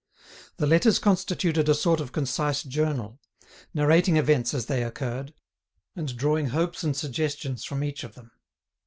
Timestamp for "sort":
1.75-1.99